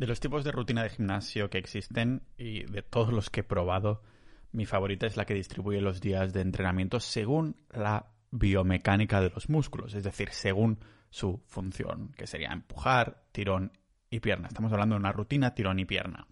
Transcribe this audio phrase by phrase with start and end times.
[0.00, 3.44] De los tipos de rutina de gimnasio que existen y de todos los que he
[3.44, 4.02] probado,
[4.50, 9.50] mi favorita es la que distribuye los días de entrenamiento según la biomecánica de los
[9.50, 10.78] músculos, es decir, según
[11.10, 13.72] su función, que sería empujar, tirón
[14.08, 14.48] y pierna.
[14.48, 16.26] Estamos hablando de una rutina tirón y pierna.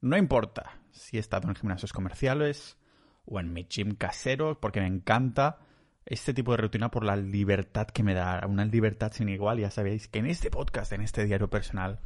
[0.00, 2.78] No importa si he estado en gimnasios comerciales
[3.24, 5.58] o en mi gym casero, porque me encanta
[6.04, 9.58] este tipo de rutina por la libertad que me da, una libertad sin igual.
[9.58, 11.98] Ya sabéis que en este podcast, en este diario personal,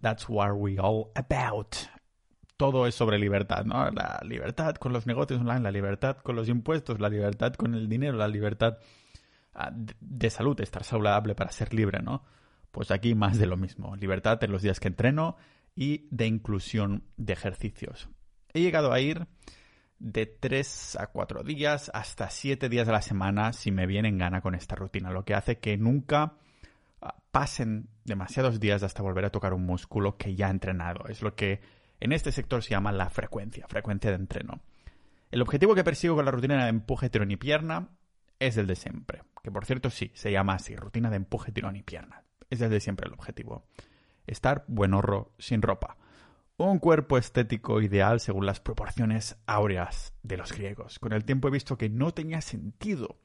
[0.00, 1.76] That's what we all about.
[2.56, 3.90] Todo es sobre libertad, ¿no?
[3.90, 7.88] La libertad con los negocios online, la libertad con los impuestos, la libertad con el
[7.88, 8.78] dinero, la libertad
[9.54, 12.24] ah, de salud, estar saludable para ser libre, ¿no?
[12.70, 13.96] Pues aquí más de lo mismo.
[13.96, 15.36] Libertad en los días que entreno
[15.74, 18.08] y de inclusión de ejercicios.
[18.54, 19.26] He llegado a ir
[19.98, 24.18] de 3 a 4 días hasta 7 días a la semana si me viene en
[24.18, 26.34] gana con esta rutina, lo que hace que nunca
[27.30, 31.06] pasen demasiados días hasta volver a tocar un músculo que ya ha entrenado.
[31.08, 31.60] Es lo que
[32.00, 34.60] en este sector se llama la frecuencia, frecuencia de entreno.
[35.30, 37.88] El objetivo que persigo con la rutina de empuje, tirón y pierna
[38.38, 39.22] es el de siempre.
[39.42, 42.24] Que por cierto sí, se llama así, rutina de empuje, tirón y pierna.
[42.50, 43.64] Es el de siempre el objetivo.
[44.26, 45.96] Estar buenorro sin ropa.
[46.58, 50.98] Un cuerpo estético ideal según las proporciones áureas de los griegos.
[50.98, 53.16] Con el tiempo he visto que no tenía sentido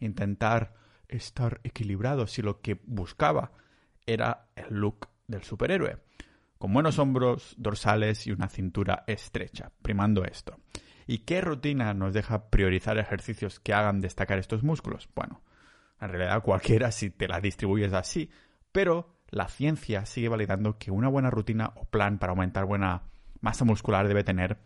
[0.00, 0.74] intentar
[1.10, 3.52] estar equilibrado si lo que buscaba
[4.06, 5.98] era el look del superhéroe,
[6.58, 10.58] con buenos hombros, dorsales y una cintura estrecha, primando esto.
[11.06, 15.08] ¿Y qué rutina nos deja priorizar ejercicios que hagan destacar estos músculos?
[15.14, 15.42] Bueno,
[16.00, 18.30] en realidad cualquiera si te la distribuyes así,
[18.72, 23.02] pero la ciencia sigue validando que una buena rutina o plan para aumentar buena
[23.40, 24.58] masa muscular debe tener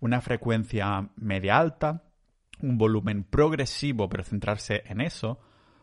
[0.00, 2.04] una frecuencia media alta,
[2.60, 5.40] un volumen progresivo pero centrarse en eso,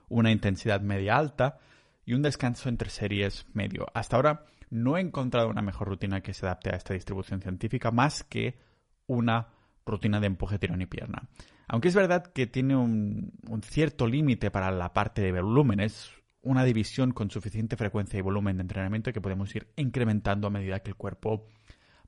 [0.10, 1.58] una intensidad media alta
[2.06, 3.88] y un descanso entre series medio.
[3.94, 7.92] Hasta ahora no he encontrado una mejor rutina que se adapte a esta distribución científica
[7.92, 8.60] más que
[9.08, 9.48] una
[9.86, 11.30] rutina de empuje, tirón y pierna.
[11.68, 13.32] Aunque es verdad que tiene un,
[13.64, 16.12] cierto límite para la parte de volumen, es
[16.42, 20.82] una división con suficiente frecuencia y volumen de entrenamiento que podemos ir incrementando a medida
[20.82, 21.48] que el cuerpo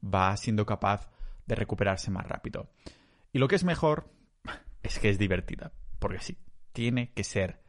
[0.04, 1.10] va siendo capaz
[1.48, 2.70] de recuperarse más rápido.
[3.34, 4.12] Y lo que es mejor
[4.84, 6.38] es que es divertida, porque sí,
[6.72, 7.60] tiene que ser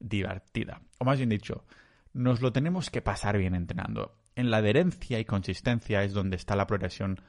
[0.00, 0.80] divertida.
[0.98, 1.64] O más bien dicho,
[2.12, 4.16] nos lo tenemos que pasar bien entrenando.
[4.34, 7.20] En la adherencia y consistencia es donde está la progresión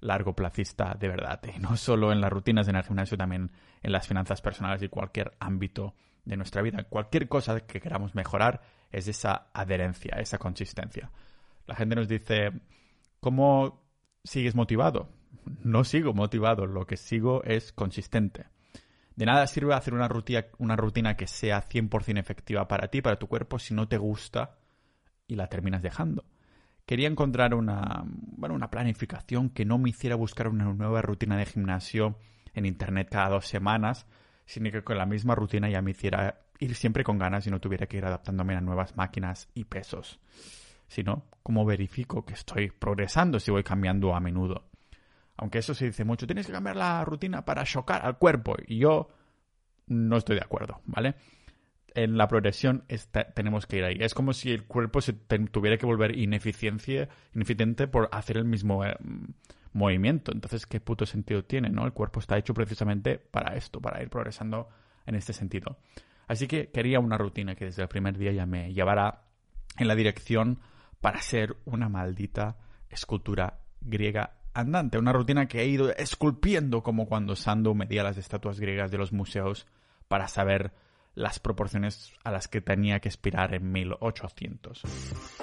[0.00, 1.40] largoplacista de verdad.
[1.54, 3.50] Y no solo en las rutinas en el gimnasio, también
[3.82, 5.94] en las finanzas personales y cualquier ámbito
[6.24, 6.84] de nuestra vida.
[6.84, 8.60] Cualquier cosa que queramos mejorar
[8.92, 11.10] es esa adherencia, esa consistencia.
[11.66, 12.52] La gente nos dice,
[13.20, 13.82] ¿cómo
[14.24, 15.08] sigues motivado?
[15.62, 18.46] No sigo motivado, lo que sigo es consistente.
[19.18, 23.18] De nada sirve hacer una rutina, una rutina que sea 100% efectiva para ti, para
[23.18, 24.58] tu cuerpo, si no te gusta
[25.26, 26.24] y la terminas dejando.
[26.86, 31.46] Quería encontrar una, bueno, una planificación que no me hiciera buscar una nueva rutina de
[31.46, 32.16] gimnasio
[32.54, 34.06] en internet cada dos semanas,
[34.46, 37.60] sino que con la misma rutina ya me hiciera ir siempre con ganas y no
[37.60, 40.20] tuviera que ir adaptándome a nuevas máquinas y pesos.
[40.86, 44.67] Si no, ¿cómo verifico que estoy progresando si voy cambiando a menudo?
[45.38, 48.56] Aunque eso se dice mucho, tienes que cambiar la rutina para chocar al cuerpo.
[48.66, 49.08] Y yo
[49.86, 51.14] no estoy de acuerdo, ¿vale?
[51.94, 52.84] En la progresión
[53.34, 53.96] tenemos que ir ahí.
[54.00, 58.84] Es como si el cuerpo se tuviera que volver ineficiencia, ineficiente por hacer el mismo
[58.84, 58.96] eh,
[59.72, 60.32] movimiento.
[60.32, 61.86] Entonces, ¿qué puto sentido tiene, no?
[61.86, 64.68] El cuerpo está hecho precisamente para esto, para ir progresando
[65.06, 65.78] en este sentido.
[66.26, 69.22] Así que quería una rutina que desde el primer día ya me llevara
[69.78, 70.58] en la dirección
[71.00, 72.58] para ser una maldita
[72.90, 78.58] escultura griega andante, una rutina que he ido esculpiendo como cuando Sando medía las estatuas
[78.58, 79.66] griegas de los museos
[80.08, 80.72] para saber
[81.14, 84.82] las proporciones a las que tenía que aspirar en 1800.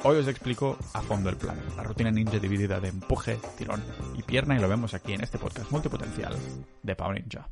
[0.04, 3.84] Hoy os explico a fondo el plan, la rutina ninja dividida de empuje, tirón
[4.18, 6.36] y pierna y lo vemos aquí en este podcast multipotencial
[6.84, 7.50] de Pau Ninja.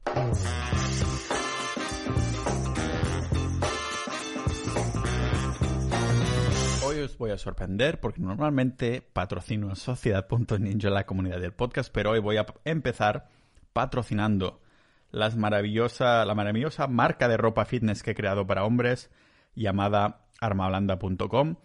[7.03, 12.37] Os voy a sorprender porque normalmente patrocino Sociedad.ninja, la comunidad del podcast, pero hoy voy
[12.37, 13.29] a empezar
[13.73, 14.61] patrocinando
[15.11, 19.11] las maravillosa, la maravillosa marca de ropa fitness que he creado para hombres
[19.55, 21.55] llamada armablanda.com.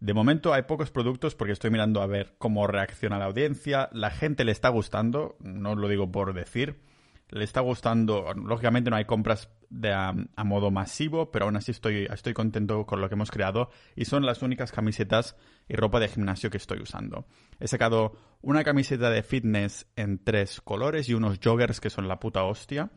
[0.00, 3.88] De momento hay pocos productos porque estoy mirando a ver cómo reacciona la audiencia.
[3.92, 6.80] La gente le está gustando, no lo digo por decir
[7.32, 8.32] le está gustando.
[8.34, 10.14] Lógicamente no hay compras de, a,
[10.44, 14.26] modo masivo, pero aún así estoy, estoy contento con lo que hemos creado y son
[14.26, 15.34] las únicas camisetas
[15.66, 17.26] y ropa de gimnasio que estoy usando.
[17.58, 18.12] He sacado
[18.42, 22.90] una camiseta de fitness en tres colores y unos joggers que son la puta hostia.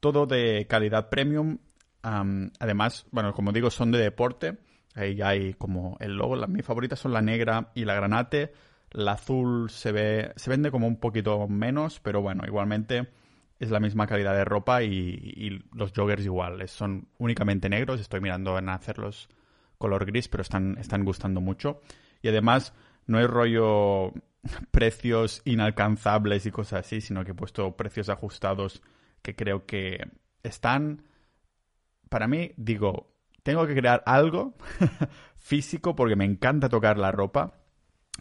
[0.00, 1.58] Todo de calidad premium.
[2.02, 4.58] además, bueno, como digo, son de deporte.
[4.94, 6.36] Ahí hay como el logo.
[6.46, 8.52] mis favoritas son la negra y la granate.
[8.92, 13.08] La azul se ve, se vende como un poquito menos, pero bueno, igualmente
[13.58, 16.66] es la misma calidad de ropa y, los joggers igual.
[16.68, 18.00] Son únicamente negros.
[18.00, 19.28] Estoy mirando en hacerlos
[19.78, 21.80] color gris, pero están, están gustando mucho.
[22.22, 22.74] Y además,
[23.06, 24.12] no hay rollo
[24.70, 28.82] precios inalcanzables y cosas así, sino que he puesto precios ajustados
[29.22, 30.10] que creo que
[30.42, 31.04] están.
[32.08, 34.54] Para mí, digo, tengo que crear algo
[35.36, 37.63] físico porque me encanta tocar la ropa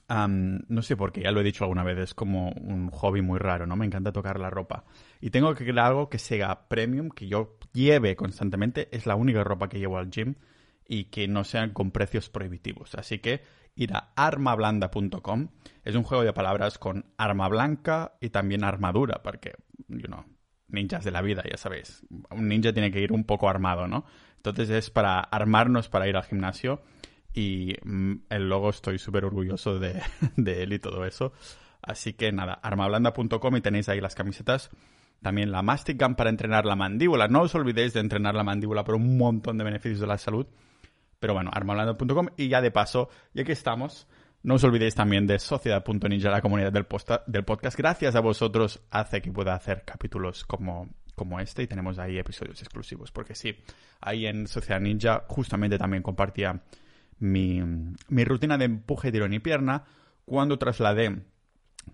[0.09, 3.39] no sé por qué, ya lo he dicho alguna vez, es como un hobby muy
[3.39, 3.75] raro, ¿no?
[3.75, 4.85] Me encanta tocar la ropa.
[5.21, 8.89] Y tengo que crear algo que sea premium, que yo lleve constantemente.
[8.91, 10.35] Es la única ropa que llevo al gym
[10.87, 12.95] y que no sean con precios prohibitivos.
[12.95, 13.41] Así que
[13.75, 15.47] ir a armablanda.com.
[15.83, 19.53] Es un juego de palabras con arma blanca y también armadura, porque,
[19.87, 20.25] you know,
[20.67, 22.05] ninjas de la vida, ya sabéis.
[22.29, 24.05] Un ninja tiene que ir un poco armado, ¿no?
[24.37, 26.81] Entonces es para armarnos para ir al gimnasio
[27.33, 30.01] y mm, el logo estoy súper orgulloso de,
[30.37, 31.33] él y todo eso.
[31.81, 34.69] Así que nada, armablanda.com y tenéis ahí las camisetas.
[35.21, 37.27] También la Mastic Gun para entrenar la mandíbula.
[37.27, 40.47] No os olvidéis de entrenar la mandíbula por un montón de beneficios de la salud.
[41.19, 44.07] Pero bueno, armablanda.com y ya de paso, ya que estamos,
[44.43, 46.85] no os olvidéis también de sociedad.ninja, la comunidad del,
[47.27, 47.77] del podcast.
[47.77, 52.61] Gracias a vosotros hace que pueda hacer capítulos como, como este y tenemos ahí episodios
[52.61, 53.11] exclusivos.
[53.11, 53.55] Porque sí,
[54.01, 56.61] ahí en Sociedad Ninja justamente también compartía
[57.23, 59.85] mi, rutina de empuje, tirón y pierna
[60.25, 61.23] cuando trasladé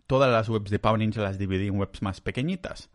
[0.08, 2.90] todas las webs de Ninja las dividí en webs más pequeñitas.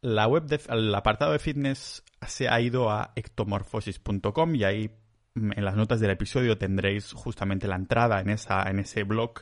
[0.00, 4.90] La web el apartado de fitness se ha ido a ectomorphosis.com y ahí
[5.34, 9.40] mm, en las notas del episodio tendréis justamente la entrada en, esa, en ese blog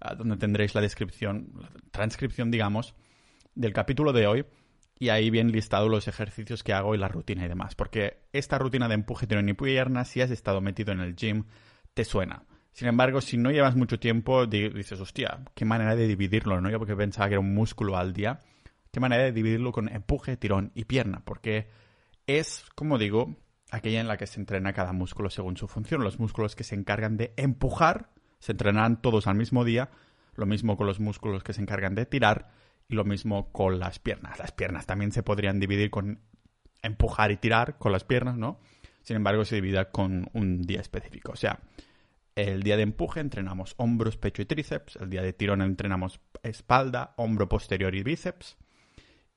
[0.00, 2.94] ah, donde tendréis la descripción, la transcripción, digamos,
[3.54, 4.46] del capítulo de hoy
[5.02, 7.74] y ahí bien listados los ejercicios que hago y la rutina y demás.
[7.74, 11.46] Porque esta rutina de empuje, tirón y piernas, si has estado metido en el gym,
[11.92, 12.44] te suena.
[12.70, 16.70] Sin embargo, si no llevas mucho tiempo, dices, hostia, qué manera de dividirlo, ¿no?
[16.70, 18.38] Yo porque pensaba que era un músculo al día.
[18.92, 21.22] Qué manera de dividirlo con empuje, tirón y pierna.
[21.24, 21.68] Porque
[22.28, 23.34] es, como digo,
[23.72, 26.04] aquella en la que se entrena cada músculo según su función.
[26.04, 29.90] Los músculos que se encargan de empujar se entrenarán todos al mismo día.
[30.36, 32.61] Lo mismo con los músculos que se encargan de tirar
[32.92, 34.38] y lo mismo con las piernas.
[34.38, 36.20] Las piernas también se podrían dividir con
[36.82, 38.60] empujar y tirar con las piernas, ¿no?
[39.02, 41.32] Sin embargo, se divide con un día específico.
[41.32, 41.60] O sea,
[42.36, 44.96] el día de empuje entrenamos hombros, pecho y tríceps.
[44.96, 48.56] El día de tirón entrenamos espalda, hombro posterior y bíceps.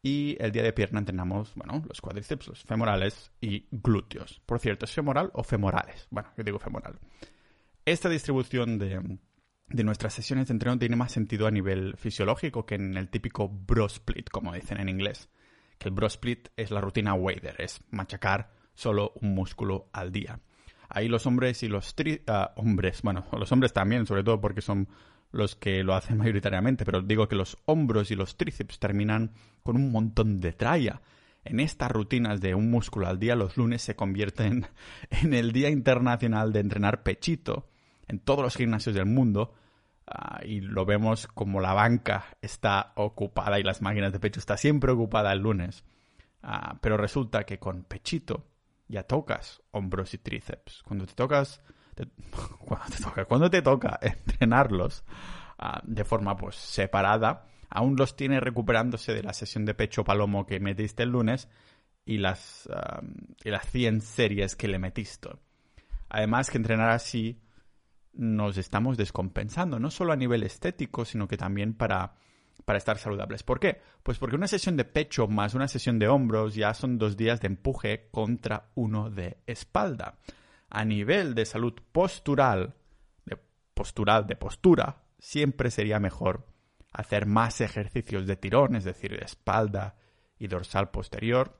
[0.03, 4.39] Y el día de pierna entrenamos, bueno, los cuádriceps, los femorales y glúteos.
[4.45, 6.07] Por cierto, ¿es femoral o femorales?
[6.11, 6.99] Bueno, yo digo femoral.
[7.85, 9.17] Esta distribución de,
[9.67, 13.49] de nuestras sesiones de entreno tiene más sentido a nivel fisiológico que en el típico
[13.49, 15.29] bro split, como dicen en inglés.
[15.77, 20.39] Que el bro split es la rutina Wader, es machacar solo un músculo al día.
[20.89, 24.61] Ahí los hombres y los tri ah, hombres, bueno, los hombres también, sobre todo porque
[24.61, 24.87] son
[25.31, 29.31] los que lo hacen mayoritariamente, pero digo que los hombros y los tríceps terminan
[29.63, 31.01] con un montón de tralla.
[31.43, 34.67] En estas rutinas de un músculo al día, los lunes se convierten
[35.09, 37.67] en el Día Internacional de Entrenar Pechito,
[38.07, 39.53] en todos los gimnasios del mundo
[40.07, 44.57] ah, y lo vemos como la banca está ocupada y las máquinas de pecho está
[44.57, 45.83] siempre ocupada el lunes.
[46.41, 48.45] Ah, pero resulta que con pechito
[48.87, 50.83] ya tocas hombros y tríceps.
[50.83, 51.61] Cuando te tocas,
[53.27, 55.03] cuando te toca, entrenarlos
[55.57, 60.45] ah, de forma pues separada, aún los tienes recuperándose de la sesión de pecho palomo
[60.45, 61.49] que metiste el lunes
[62.05, 62.69] y las,
[63.43, 65.29] y las 100 series que le metiste.
[66.07, 67.41] Además que entrenar así
[68.15, 72.15] nos estamos descompensando, no solo a nivel estético, sino que también para,
[72.63, 73.43] para estar saludables.
[73.43, 73.81] ¿Por qué?
[74.03, 77.41] Pues porque una sesión de pecho más una sesión de hombros ya son dos días
[77.41, 80.17] de empuje contra uno de espalda.
[80.69, 82.75] A nivel de salud postural,
[83.25, 83.37] de
[83.73, 86.47] postural, de postura, siempre sería mejor
[86.91, 89.97] hacer más ejercicios de tirón, es decir, de espalda
[90.39, 91.59] y dorsal posterior,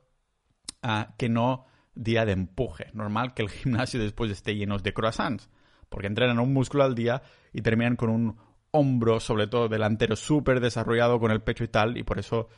[0.82, 2.88] ah, que no día de empuje.
[2.94, 5.50] Normal que el gimnasio después esté lleno de croissants
[5.90, 7.22] porque entrenan un músculo al día
[7.54, 8.38] y terminan con un
[8.72, 12.50] hombro, sobre todo delantero, súper desarrollado con el pecho y tal, y por eso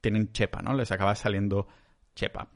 [0.00, 0.74] tienen chepa, ¿no?
[0.74, 1.66] Les acaba saliendo
[2.14, 2.48] chepa.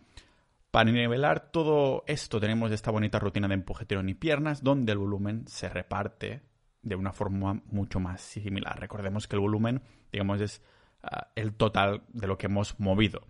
[0.70, 4.98] Para nivelar todo esto tenemos esta bonita rutina de empuje, tirón y piernas, donde el
[4.98, 6.42] volumen se reparte
[6.82, 8.78] de una forma mucho más similar.
[8.78, 10.62] Recordemos que el volumen, digamos, es
[11.02, 13.22] ah, el total de lo que hemos movido.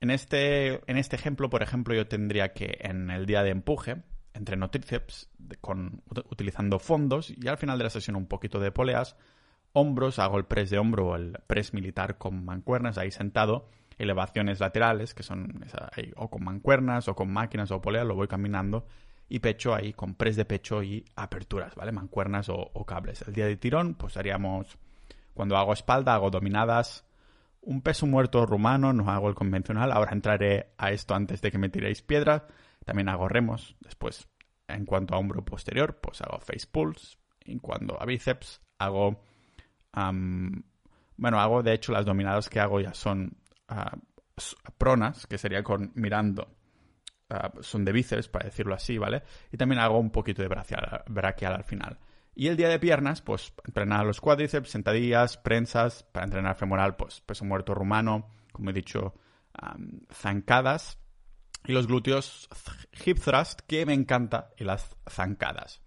[0.00, 4.02] En este, en este ejemplo, por ejemplo, yo tendría que en el día de empuje
[4.36, 9.16] entreno tríceps con, utilizando fondos y al final de la sesión un poquito de poleas,
[9.72, 14.60] hombros, hago el press de hombro o el press militar con mancuernas ahí sentado, elevaciones
[14.60, 15.64] laterales que son
[16.16, 18.86] o con mancuernas o con máquinas o poleas, lo voy caminando
[19.28, 21.92] y pecho ahí con press de pecho y aperturas, ¿vale?
[21.92, 23.22] Mancuernas o, cables.
[23.22, 24.78] El día de tirón, pues haríamos,
[25.34, 27.04] cuando hago espalda, hago dominadas,
[27.62, 31.58] un peso muerto rumano, no hago el convencional, ahora entraré a esto antes de que
[31.58, 32.42] me tiréis piedras,
[32.86, 34.26] también hago remos, después
[34.66, 39.22] en cuanto a hombro posterior, pues hago face pulls, en cuanto a bíceps, hago,
[39.92, 43.36] bueno, hago de hecho las dominadas que hago ya son
[43.68, 43.98] ah,
[44.78, 46.56] pronas, que sería con mirando
[47.28, 49.24] Ah, son de bíceps, para decirlo así, ¿vale?
[49.50, 51.98] Y también hago un poquito de braquial, al final.
[52.34, 57.20] Y el día de piernas, pues entrenar los cuádriceps, sentadillas, prensas, para entrenar femoral, pues
[57.22, 59.14] peso muerto rumano, como he dicho,
[60.12, 61.00] zancadas.
[61.66, 62.48] Y los glúteos
[63.04, 65.82] hip thrust, que me encanta, y las zancadas.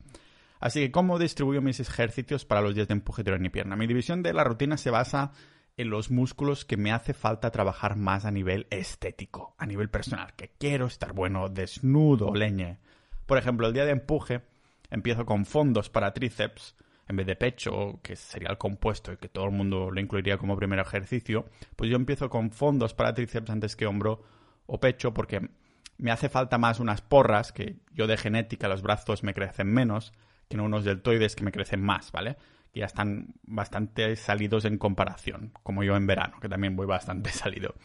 [0.60, 3.78] Así que, ¿cómo distribuyo mis ejercicios para los días de empuje, tirón y pierna?
[3.78, 5.32] Mi división de la rutina se basa
[5.78, 10.34] en los músculos que me hace falta trabajar más a nivel estético, a nivel personal,
[10.36, 12.80] que quiero estar bueno, desnudo, leñe.
[13.26, 14.42] Por ejemplo, el día de empuje
[14.90, 16.76] empiezo con fondos para tríceps
[17.08, 20.38] en vez de pecho, que sería el compuesto y que todo el mundo lo incluiría
[20.38, 21.46] como primer ejercicio,
[21.76, 24.22] pues yo empiezo con fondos para tríceps antes que hombro
[24.68, 25.50] o pecho porque
[26.00, 30.14] me hace falta más unas porras, que yo de genética los brazos me crecen menos,
[30.48, 32.38] que no unos deltoides que me crecen más, ¿vale?
[32.74, 37.76] ya están bastante salidos en comparación, como yo en verano, que también voy bastante salido.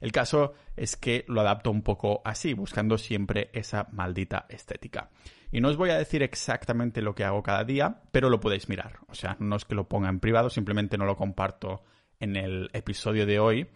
[0.00, 5.10] El caso es que lo adapto un poco así, buscando siempre esa maldita estética.
[5.52, 8.68] Y no os voy a decir exactamente lo que hago cada día, pero lo podéis
[8.68, 8.98] mirar.
[9.08, 11.82] O sea, no es que lo ponga en privado, simplemente no lo comparto
[12.18, 13.68] en el episodio de hoy,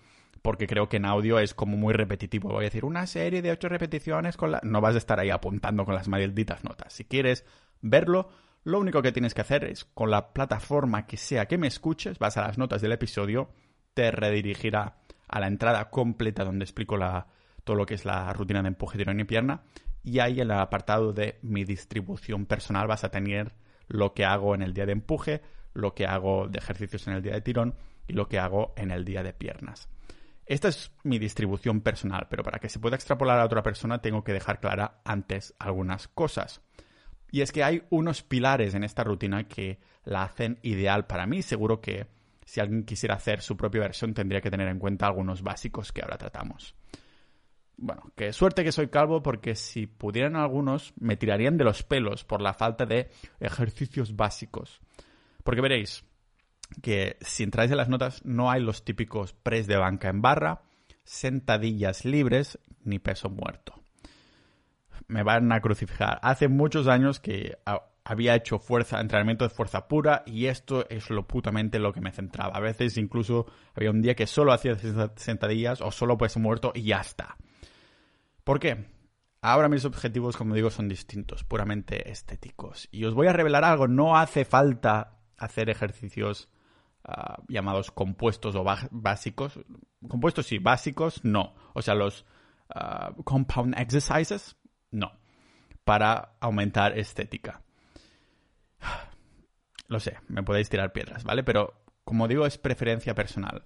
[0.44, 2.50] porque creo que en audio es como muy repetitivo.
[2.50, 4.52] Voy a decir una serie de ocho repeticiones con.
[4.62, 6.92] No vas a estar ahí apuntando con las malditas notas.
[6.92, 7.46] Si quieres
[7.80, 8.28] verlo,
[8.62, 12.18] lo único que tienes que hacer es, con la plataforma que sea que me escuches,
[12.18, 13.52] vas a las notas del episodio,
[13.94, 14.98] te redirigirá
[15.28, 16.98] a la entrada completa donde explico
[17.64, 19.62] todo lo que es la rutina de empuje, tirón y pierna.
[20.02, 23.54] Y ahí en el apartado de mi distribución personal vas a tener
[23.88, 25.40] lo que hago en el día de empuje,
[25.72, 28.90] lo que hago de ejercicios en el día de tirón y lo que hago en
[28.90, 29.88] el día de piernas.
[30.46, 34.24] Esta es mi distribución personal, pero para que se pueda extrapolar a otra persona tengo
[34.24, 36.60] que dejar clara antes algunas cosas.
[37.30, 41.42] Y es que hay unos pilares en esta rutina que la hacen ideal para mí.
[41.42, 42.06] Seguro que
[42.44, 46.02] si alguien quisiera hacer su propia versión tendría que tener en cuenta algunos básicos que
[46.02, 46.76] ahora tratamos.
[47.76, 52.24] Bueno, qué suerte que soy calvo porque si pudieran algunos me tirarían de los pelos
[52.24, 53.10] por la falta de
[53.40, 54.80] ejercicios básicos.
[55.42, 56.04] Porque veréis
[56.82, 60.62] que si entráis en las notas no hay los típicos press de banca en barra,
[61.04, 63.84] sentadillas libres ni peso muerto
[65.08, 66.18] me van a crucificar.
[66.22, 67.58] Hace muchos años que
[68.04, 72.12] había hecho fuerza, entrenamiento de fuerza pura y esto es lo putamente lo que me
[72.12, 72.56] centraba.
[72.56, 74.76] A veces incluso había un día que solo hacía
[75.16, 77.36] sentadillas o solo peso muerto y ya está.
[78.44, 78.86] ¿Por qué?
[79.40, 82.88] Ahora mis objetivos, como digo, son distintos, puramente estéticos.
[82.90, 86.48] Y os voy a revelar algo, no hace falta hacer ejercicios
[87.04, 89.58] ah, llamados compuestos o básicos.
[90.08, 91.54] Compuestos sí, básicos no.
[91.74, 92.24] O sea, los
[92.70, 94.56] ah, compound exercises,
[94.90, 95.12] no.
[95.84, 97.62] Para aumentar estética.
[99.88, 101.44] Lo sé, me podéis tirar piedras, ¿vale?
[101.44, 103.64] Pero como digo, es preferencia personal.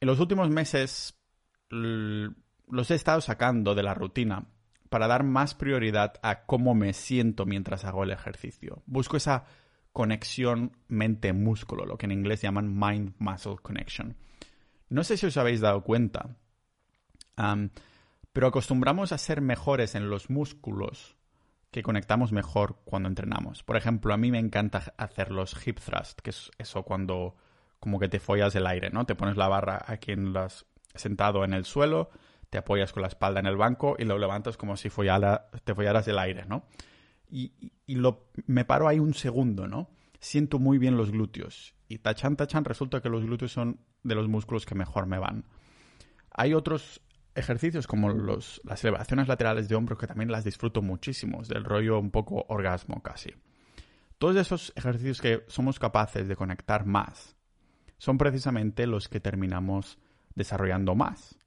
[0.00, 1.18] En los últimos meses
[1.70, 4.46] los he estado sacando de la rutina
[4.88, 8.82] para dar más prioridad a cómo me siento mientras hago el ejercicio.
[8.84, 9.44] Busco esa
[9.92, 14.16] conexión mente-músculo, lo que en inglés llaman mind-muscle connection.
[14.88, 16.36] No sé si os habéis dado cuenta,
[18.32, 21.16] pero acostumbramos a ser mejores en los músculos
[21.70, 23.62] que conectamos mejor cuando entrenamos.
[23.62, 27.36] Por ejemplo, a mí me encanta hacer los hip thrust, que es eso cuando
[27.80, 29.06] como que te follas el aire, ¿no?
[29.06, 32.10] Te pones la barra aquí en las, sentado en el suelo,
[32.50, 36.08] te apoyas con la espalda en el banco y lo levantas como si te follaras
[36.08, 36.66] el aire, ¿no?
[37.34, 39.88] Y, lo, me paro ahí un segundo, ¿no?
[40.20, 41.74] Siento muy bien los glúteos.
[41.88, 45.46] Y tachan, tachan, resulta que los glúteos son de los músculos que mejor me van.
[46.30, 47.00] Hay otros
[47.34, 52.10] ejercicios como las elevaciones laterales de hombro que también las disfruto muchísimo, del rollo un
[52.10, 53.30] poco orgasmo casi.
[54.18, 57.34] Todos esos ejercicios que somos capaces de conectar más
[57.96, 59.98] son precisamente los que terminamos
[60.34, 61.38] desarrollando más.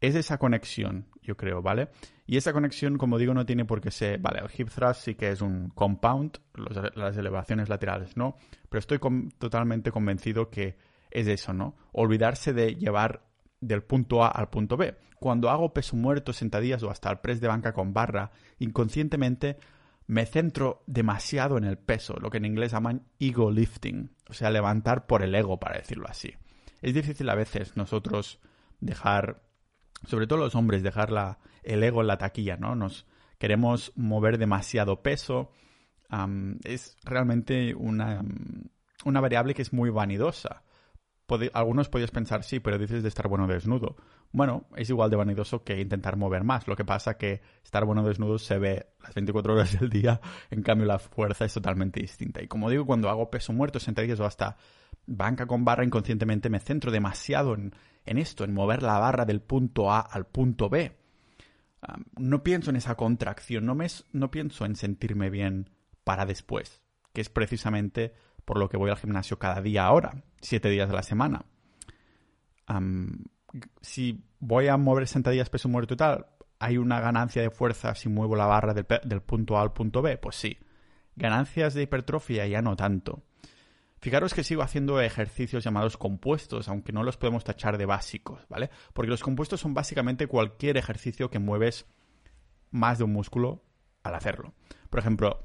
[0.00, 1.88] Es esa conexión, yo creo, ¿vale?
[2.30, 5.16] Y esa conexión, como digo, no tiene por qué ser, vale, el hip thrust sí
[5.16, 6.38] que es un compound,
[6.94, 8.36] las elevaciones laterales no,
[8.68, 9.00] pero estoy
[9.36, 10.76] totalmente convencido que
[11.10, 11.74] es eso, ¿no?
[11.90, 13.24] Olvidarse de llevar
[13.60, 14.94] del punto A al punto B.
[15.18, 19.56] Cuando hago peso muerto, sentadillas o hasta el press de banca con barra, inconscientemente
[20.06, 24.50] me centro demasiado en el peso, lo que en inglés llaman ego lifting, o sea,
[24.50, 26.32] levantar por el ego, para decirlo así.
[26.80, 28.38] Es difícil a veces nosotros
[28.78, 29.42] dejar,
[30.04, 32.74] sobre todo los hombres, dejar la, el ego en la taquilla, ¿no?
[32.74, 33.06] Nos
[33.38, 35.50] queremos mover demasiado peso.
[36.64, 38.22] es realmente una,
[39.04, 40.62] una variable que es muy vanidosa
[41.52, 43.96] algunos podéis pensar, sí, pero dices de estar bueno desnudo.
[44.32, 46.66] Bueno, es igual de vanidoso que intentar mover más.
[46.66, 50.62] Lo que pasa que estar bueno desnudo se ve las 24 horas del día, en
[50.62, 52.42] cambio la fuerza es totalmente distinta.
[52.42, 54.56] Y como digo, cuando hago peso muerto, sentadillas o hasta
[55.06, 59.90] banca con barra, inconscientemente me centro demasiado en, esto, en mover la barra del punto
[59.90, 60.96] A al punto B.
[62.16, 65.70] no pienso en esa contracción, no, me, no pienso en sentirme bien
[66.04, 68.14] para después, que es precisamente
[68.44, 71.44] por lo que voy al gimnasio cada día ahora, siete días de la semana.
[73.80, 76.26] si voy a mover sentadillas peso muerto y tal,
[76.58, 80.02] ¿hay una ganancia de fuerza si muevo la barra del, del punto A al punto
[80.02, 80.18] B?
[80.18, 80.58] Pues sí.
[81.16, 83.22] Ganancias de hipertrofia ya no tanto.
[84.00, 88.70] Fijaros que sigo haciendo ejercicios llamados compuestos, aunque no los podemos tachar de básicos, ¿vale?
[88.94, 91.86] Porque los compuestos son básicamente cualquier ejercicio que mueves
[92.70, 93.62] más de un músculo
[94.02, 94.54] al hacerlo.
[94.88, 95.44] Por ejemplo,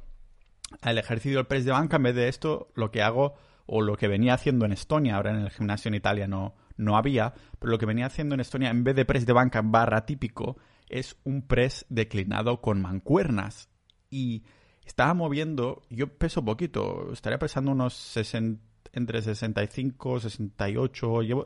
[0.83, 3.33] el ejercicio del press de banca, en vez de esto, lo que hago
[3.65, 6.97] o lo que venía haciendo en Estonia, ahora en el gimnasio en Italia no, no
[6.97, 10.05] había, pero lo que venía haciendo en Estonia, en vez de press de banca barra
[10.05, 10.57] típico,
[10.87, 13.69] es un press declinado con mancuernas.
[14.09, 14.43] Y
[14.85, 18.17] estaba moviendo, yo peso poquito, estaría pesando unos
[18.93, 21.45] entre 65, 68, llevo...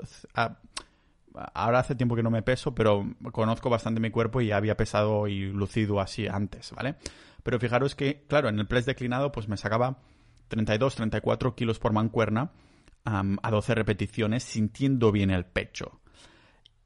[1.33, 5.27] ahora hace tiempo que no me peso, pero conozco bastante mi cuerpo y había pesado
[5.27, 6.95] y lucido así antes, ¿vale?
[7.43, 9.97] Pero fijaros que, claro, en el press declinado pues me sacaba
[10.49, 12.51] 32, 34 kilos por mancuerna
[13.05, 15.99] a 12 repeticiones sintiendo bien el pecho.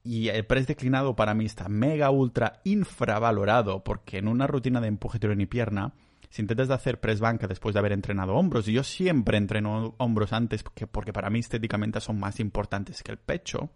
[0.03, 4.88] Y el press declinado para mí está mega ultra infravalorado porque en una rutina de
[4.88, 5.93] empuje tiro y pierna,
[6.34, 10.34] si intentas hacer press banca después de haber entrenado hombros, y yo siempre entreno hombros
[10.34, 13.70] antes porque, para mí estéticamente son más importantes que el pecho,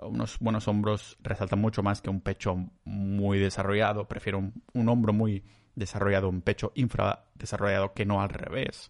[0.00, 2.54] unos buenos hombros resaltan mucho más que un pecho
[2.84, 4.06] muy desarrollado.
[4.06, 5.42] Prefiero un, hombro muy
[5.74, 8.88] desarrollado, un pecho infradesarrollado que no al revés.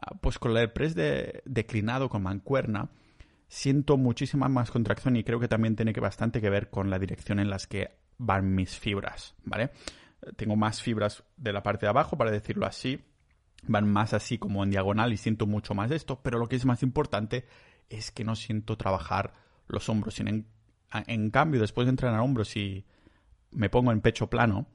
[0.00, 2.88] Ah, pues con el press de, declinado con mancuerna
[3.46, 6.98] siento muchísima más contracción y creo que también tiene que bastante que ver con la
[6.98, 9.70] dirección en las que van mis fibras, ¿vale?
[10.36, 13.00] Tengo más fibras de la parte de abajo, para decirlo así,
[13.66, 16.64] van más así como en diagonal y siento mucho más esto, pero lo que es
[16.64, 17.46] más importante
[17.88, 19.34] es que no siento trabajar
[19.66, 20.20] los hombros.
[20.20, 22.84] En, cambio, después de entrenar hombros y
[23.50, 24.66] me pongo en pecho plano,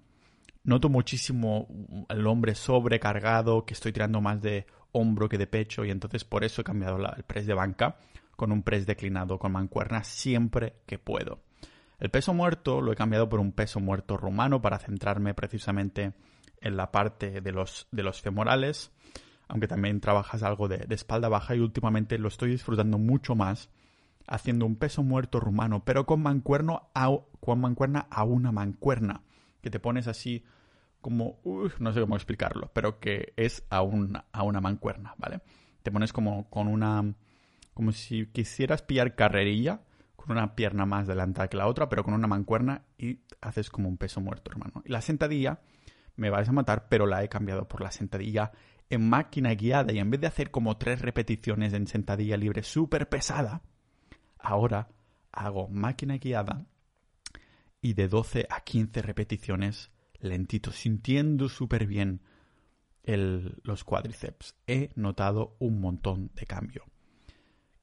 [0.64, 1.68] noto muchísimo
[2.10, 6.44] el hombre sobrecargado, que estoy tirando más de hombro que de pecho y entonces por
[6.44, 7.98] eso he cambiado el press de banca
[8.36, 11.42] con un press declinado con mancuerna siempre que puedo.
[12.00, 16.14] El peso muerto lo he cambiado por un peso muerto rumano para centrarme precisamente
[16.62, 18.92] en la parte de los, de los femorales,
[19.48, 23.70] aunque también trabajas algo de espalda baja y últimamente lo estoy disfrutando mucho más
[24.30, 27.10] haciendo un peso muerto rumano, pero con, mancuerno a,
[27.40, 29.24] con mancuerna a una mancuerna,
[29.62, 30.46] que te pones así
[31.02, 31.40] como,
[31.80, 35.42] no sé cómo explicarlo, pero que es a, a una mancuerna, ¿vale?
[35.82, 37.16] Te pones como con una,
[37.74, 39.82] como si quisieras pillar carrerilla,
[40.20, 43.90] con una pierna más adelantada que la otra, pero con una mancuerna y haces como
[43.90, 44.82] un peso muerto, hermano.
[44.86, 45.62] Y la sentadilla,
[46.16, 48.52] me vais a matar, pero la he cambiado por la sentadilla
[48.90, 53.08] en máquina guiada y en vez de hacer como tres repeticiones en sentadilla libre súper
[53.08, 53.62] pesada,
[54.40, 54.88] Ahora
[55.32, 56.66] hago máquina guiada
[57.82, 62.22] y de 12 a 15 repeticiones lentito, sintiendo súper bien
[63.64, 64.56] los cuádriceps.
[64.68, 66.86] He notado un montón de cambio.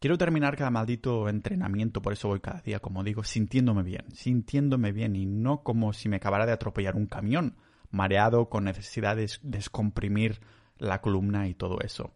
[0.06, 4.92] Quiero terminar cada maldito entrenamiento, por eso voy cada día, como digo, sintiéndome bien, sintiéndome
[4.92, 7.56] bien y no como si me acabara de atropellar un camión,
[7.90, 10.38] mareado con necesidad de descomprimir
[10.78, 12.14] la columna y todo eso.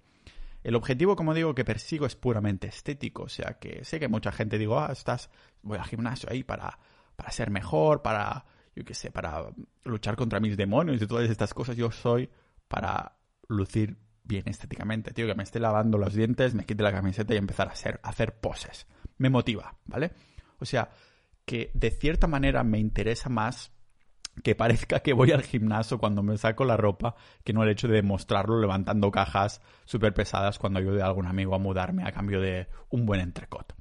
[0.63, 3.25] El objetivo, como digo, que persigo es puramente estético.
[3.25, 5.29] O sea, que sé que mucha gente digo, ah, estás,
[5.63, 6.79] voy al gimnasio ahí para,
[7.17, 8.45] para ser mejor, para,
[8.77, 9.47] yo qué sé, para
[9.83, 11.77] luchar contra mis demonios y todas estas cosas.
[11.77, 12.31] Yo soy
[12.69, 13.17] para
[13.49, 17.39] lucir bien estéticamente, tío, que me esté lavando los dientes, me quite la camiseta y
[17.39, 18.87] empezar a hacer, a hacer poses.
[19.19, 20.13] Me motiva, ¿vale?
[20.59, 20.91] O sea,
[21.45, 23.73] que de cierta manera me interesa más
[24.43, 27.89] que parezca que voy al gimnasio cuando me saco la ropa, que no el hecho
[27.89, 32.41] de demostrarlo levantando cajas súper pesadas cuando ayude a algún amigo a mudarme a cambio
[32.41, 33.75] de un buen entrecot.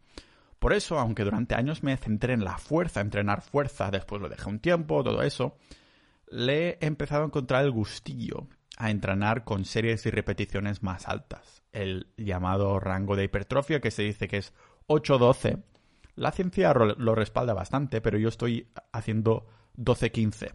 [0.58, 4.49] Por eso, aunque durante años me centré en la fuerza, entrenar fuerza, después lo dejé
[4.49, 5.58] un tiempo, todo eso,
[6.30, 8.47] le he empezado a encontrar el gustillo
[8.80, 11.62] a entrenar con series y repeticiones más altas.
[11.74, 14.54] El llamado rango de hipertrofia, que se dice que es
[14.88, 15.62] 8-12.
[16.15, 19.46] La ciencia lo respalda bastante, pero yo estoy haciendo
[19.78, 20.54] 12-15.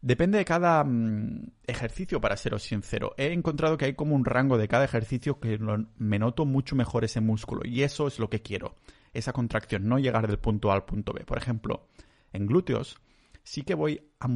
[0.00, 3.14] Depende de cada mm, ejercicio, para seros sincero.
[3.18, 5.58] He encontrado que hay como un rango de cada ejercicio que
[5.98, 7.62] me noto mucho mejor ese músculo.
[7.64, 8.76] Y eso es lo que quiero.
[9.12, 11.24] Esa contracción, no llegar del punto A al punto B.
[11.24, 11.88] Por ejemplo,
[12.32, 13.00] en glúteos
[13.42, 14.28] sí que voy a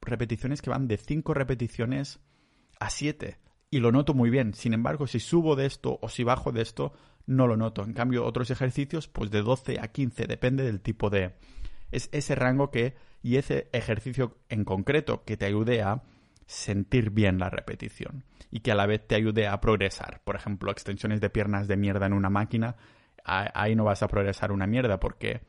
[0.00, 2.20] repeticiones que van de 5 repeticiones
[2.80, 3.38] a 7
[3.70, 4.54] y lo noto muy bien.
[4.54, 6.92] Sin embargo, si subo de esto o si bajo de esto,
[7.26, 7.84] no lo noto.
[7.84, 11.34] En cambio, otros ejercicios, pues de 12 a 15, depende del tipo de...
[11.90, 16.02] Es ese rango que y ese ejercicio en concreto que te ayude a
[16.46, 20.22] sentir bien la repetición y que a la vez te ayude a progresar.
[20.24, 22.76] Por ejemplo, extensiones de piernas de mierda en una máquina,
[23.24, 25.42] ahí no vas a progresar una mierda porque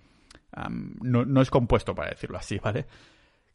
[1.01, 2.85] no, no, es compuesto, para decirlo así, ¿vale?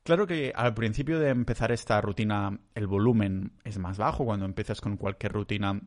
[0.05, 4.83] Claro que al principio de empezar esta rutina el volumen es más bajo cuando empiezas
[4.83, 5.81] con cualquier rutina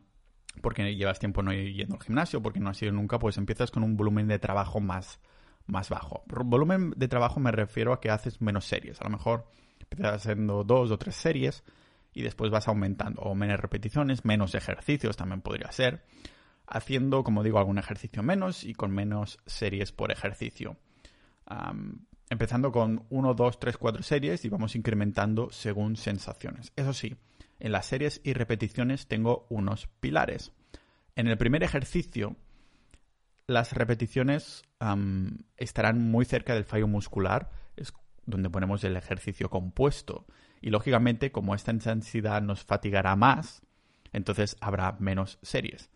[0.60, 3.84] porque llevas tiempo no yendo al gimnasio, porque no has ido nunca, pues empiezas con
[3.84, 5.20] un volumen de trabajo más,
[5.66, 6.24] más bajo.
[6.26, 9.00] volumen de trabajo me refiero a que haces menos series.
[9.00, 9.46] A lo mejor
[9.80, 11.62] empiezas haciendo dos o tres series
[12.12, 13.22] y después vas aumentando.
[13.22, 16.04] O menos repeticiones, menos ejercicios también podría ser.
[16.66, 20.76] Haciendo, como digo, algún ejercicio menos y con menos series por ejercicio.
[22.30, 26.72] Empezando con 1, 2, 3, 4 series y vamos incrementando según sensaciones.
[26.76, 27.16] Eso sí,
[27.58, 30.52] en las series y repeticiones tengo unos pilares.
[31.16, 32.36] En el primer ejercicio
[33.46, 34.62] las repeticiones
[35.56, 37.94] estarán muy cerca del fallo muscular, es
[38.26, 40.26] donde ponemos el ejercicio compuesto.
[40.60, 43.62] Y lógicamente, como esta intensidad nos fatigará más,
[44.12, 45.90] entonces habrá menos series.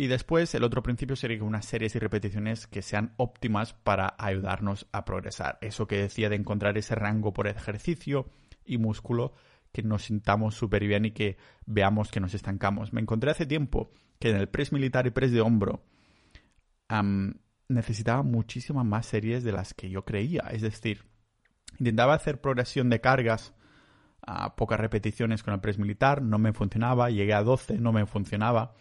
[0.00, 4.14] Y después, el otro principio sería que unas series y repeticiones que sean óptimas para
[4.16, 5.58] ayudarnos a progresar.
[5.60, 8.30] Eso que decía de encontrar ese rango por ejercicio
[8.64, 9.34] y músculo
[9.72, 11.36] que nos sintamos súper bien y que
[11.66, 12.94] veamos que nos estancamos.
[12.94, 15.84] Me encontré hace tiempo que en el press militar y press de hombro
[17.68, 20.44] necesitaba muchísimas más series de las que yo creía.
[20.50, 21.04] Es decir,
[21.78, 23.52] intentaba hacer progresión de cargas
[24.22, 28.06] a pocas repeticiones con el press militar, no me funcionaba, llegué a 12, no me
[28.06, 28.72] funcionaba.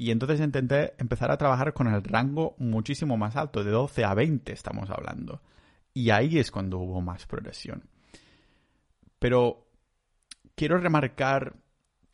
[0.00, 4.14] Y entonces intenté empezar a trabajar con el rango muchísimo más alto, de 12 a
[4.14, 5.42] 20 estamos hablando.
[5.92, 7.82] Y ahí es cuando hubo más progresión.
[9.18, 9.66] Pero
[10.54, 11.54] quiero remarcar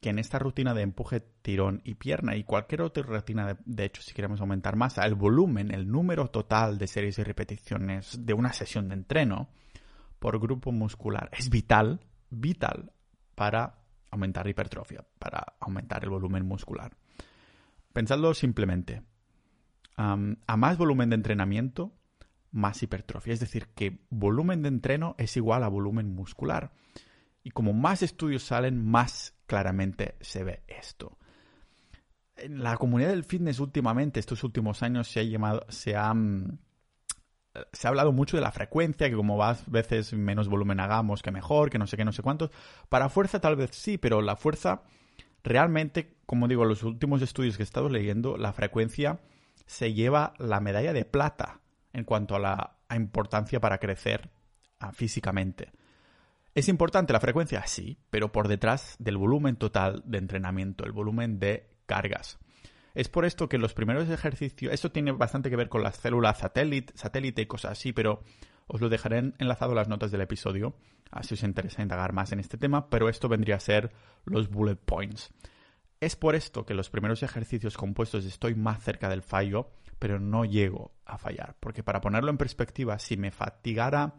[0.00, 4.02] que en esta rutina de empuje, tirón y pierna y cualquier otra rutina, de, hecho,
[4.02, 8.52] si queremos aumentar masa, el volumen, el número total de series y repeticiones de una
[8.52, 9.48] sesión de entreno
[10.18, 12.90] por grupo muscular es vital, vital
[13.36, 13.78] para
[14.10, 16.90] aumentar hipertrofia, para aumentar el volumen muscular.
[17.96, 19.00] Pensadlo simplemente.
[19.96, 21.94] a más volumen de entrenamiento,
[22.50, 23.32] más hipertrofia.
[23.32, 26.72] Es decir, que volumen de entreno es igual a volumen muscular.
[27.42, 31.16] Y como más estudios salen, más claramente se ve esto.
[32.36, 36.58] En la comunidad del fitness últimamente, estos últimos años, se ha llamado, se ha, mm,
[37.72, 41.30] se ha hablado mucho de la frecuencia, que como más veces menos volumen hagamos, que
[41.30, 42.50] mejor, que no sé qué, no sé cuántos.
[42.90, 44.82] Para fuerza tal vez sí, pero la fuerza
[45.46, 49.20] realmente, como digo, los últimos estudios que he estado leyendo, la frecuencia
[49.64, 51.60] se lleva la medalla de plata
[51.92, 54.28] en cuanto a la importancia para crecer
[54.80, 55.70] ah, físicamente.
[56.54, 57.64] ¿Es importante la frecuencia?
[57.66, 62.38] Sí, pero por detrás del volumen total de entrenamiento, el volumen de cargas.
[62.94, 66.38] Es por esto que los primeros ejercicios, esto tiene bastante que ver con las células
[66.38, 68.22] satélite, satélite y cosas así, pero
[68.66, 70.76] os lo dejaré enlazado en las notas del episodio,
[71.10, 73.92] así os interesa indagar más en este tema, pero esto vendría a ser
[74.24, 75.32] los bullet points.
[76.00, 80.44] Es por esto que los primeros ejercicios compuestos estoy más cerca del fallo, pero no
[80.44, 84.14] llego a fallar, porque para ponerlo en perspectiva, si me fatigara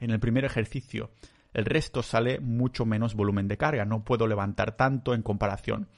[0.00, 1.10] en el primer ejercicio
[1.52, 5.88] el resto sale mucho menos volumen de carga, no puedo levantar tanto en comparación.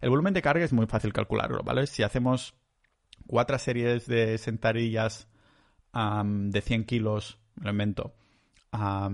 [0.00, 1.86] El volumen de carga es muy fácil calcularlo, ¿vale?
[1.86, 2.54] Si hacemos
[3.26, 5.28] cuatro series de sentadillas
[6.24, 8.14] de 100 kilos, lo invento,
[8.72, 9.10] a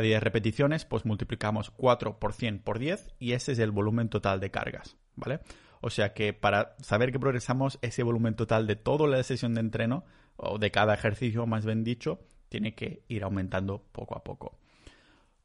[0.00, 4.40] 10 repeticiones, pues multiplicamos 4 por 100 por 10 y ese es el volumen total
[4.40, 5.40] de cargas, ¿vale?
[5.80, 9.60] O sea que para saber que progresamos, ese volumen total de toda la sesión de
[9.60, 10.04] entreno,
[10.36, 14.58] o de cada ejercicio, más bien dicho, tiene que ir aumentando poco a poco.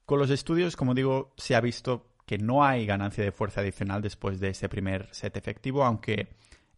[0.06, 4.02] Con los estudios, como digo, se ha visto que no hay ganancia de fuerza adicional
[4.02, 6.30] después de ese primer set efectivo, aunque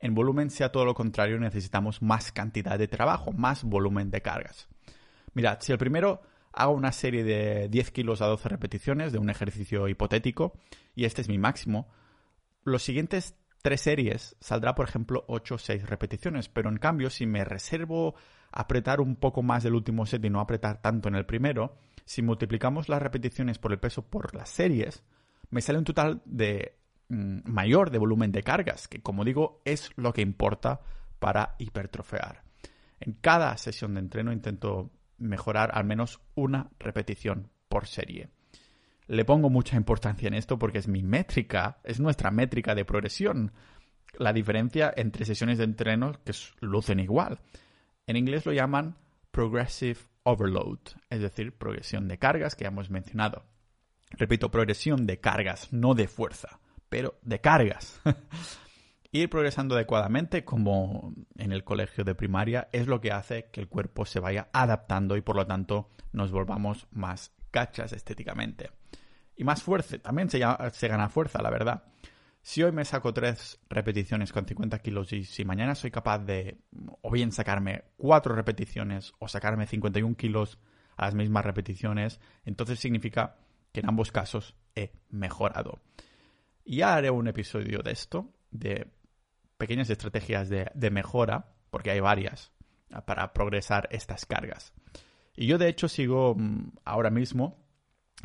[0.04, 4.68] en volumen sea todo lo contrario, necesitamos más cantidad de trabajo, más volumen de cargas.
[5.34, 9.30] Mirad, si el primero hago una serie de 10 kilos a 12 repeticiones de un
[9.30, 10.60] ejercicio hipotético,
[10.94, 11.88] y este es mi máximo,
[12.66, 17.26] los siguientes tres series saldrá, por ejemplo, 8 o 6 repeticiones, pero en cambio, si
[17.26, 18.16] me reservo
[18.52, 22.22] apretar un poco más del último set y no apretar tanto en el primero, si
[22.22, 25.02] multiplicamos las repeticiones por el peso por las series,
[25.50, 26.76] me sale un total de
[27.10, 30.82] mayor de volumen de cargas, que como digo es lo que importa
[31.20, 32.44] para hipertrofear.
[33.00, 38.30] En cada sesión de entreno intento mejorar al menos una repetición por serie.
[39.08, 43.52] Le pongo mucha importancia en esto porque es mi métrica, es nuestra métrica de progresión.
[44.18, 47.40] La diferencia entre sesiones de entreno que lucen igual.
[48.08, 48.96] En inglés lo llaman
[49.32, 53.44] Progressive overload, es decir, progresión de cargas que hemos mencionado.
[54.12, 56.60] Repito, progresión de cargas, no de fuerza,
[56.94, 58.00] pero de cargas.
[59.12, 63.68] Ir progresando adecuadamente, como en el colegio de primaria, es lo que hace que el
[63.68, 68.70] cuerpo se vaya adaptando y por lo tanto nos volvamos más cachas estéticamente.
[69.36, 70.40] Y más fuerza, también se,
[70.74, 71.84] se gana fuerza, la verdad.
[72.44, 76.60] Si hoy me saco tres repeticiones con 50 kilos y si mañana soy capaz de
[77.02, 80.60] o bien sacarme cuatro repeticiones o sacarme 51 kilos
[80.96, 83.38] a las mismas repeticiones, entonces significa
[83.72, 85.80] que en ambos casos he mejorado.
[86.66, 88.88] Ya haré un episodio de esto, de
[89.58, 92.52] pequeñas estrategias de, de mejora, porque hay varias
[93.06, 94.74] para progresar estas cargas.
[95.36, 97.58] Y yo de hecho sigo mm, ahora mismo